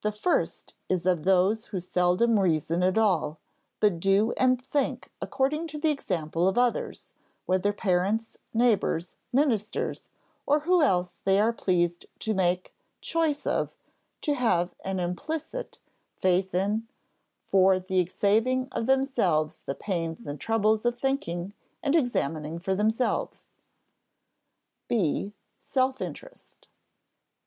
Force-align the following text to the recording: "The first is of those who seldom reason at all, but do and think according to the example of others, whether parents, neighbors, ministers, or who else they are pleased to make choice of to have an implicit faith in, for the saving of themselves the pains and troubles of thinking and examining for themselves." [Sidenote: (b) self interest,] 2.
"The 0.00 0.10
first 0.10 0.72
is 0.88 1.04
of 1.04 1.24
those 1.24 1.66
who 1.66 1.80
seldom 1.80 2.38
reason 2.40 2.82
at 2.82 2.96
all, 2.96 3.40
but 3.78 4.00
do 4.00 4.32
and 4.38 4.58
think 4.58 5.12
according 5.20 5.66
to 5.66 5.78
the 5.78 5.90
example 5.90 6.48
of 6.48 6.56
others, 6.56 7.12
whether 7.44 7.74
parents, 7.74 8.38
neighbors, 8.54 9.16
ministers, 9.34 10.08
or 10.46 10.60
who 10.60 10.80
else 10.80 11.20
they 11.24 11.38
are 11.38 11.52
pleased 11.52 12.06
to 12.20 12.32
make 12.32 12.74
choice 13.02 13.46
of 13.46 13.76
to 14.22 14.32
have 14.32 14.74
an 14.82 14.98
implicit 14.98 15.78
faith 16.16 16.54
in, 16.54 16.88
for 17.46 17.78
the 17.78 18.06
saving 18.06 18.66
of 18.72 18.86
themselves 18.86 19.60
the 19.60 19.74
pains 19.74 20.26
and 20.26 20.40
troubles 20.40 20.86
of 20.86 20.98
thinking 20.98 21.52
and 21.82 21.94
examining 21.94 22.58
for 22.58 22.74
themselves." 22.74 23.50
[Sidenote: 24.88 24.88
(b) 25.28 25.32
self 25.58 26.00
interest,] 26.00 26.62
2. 26.62 26.68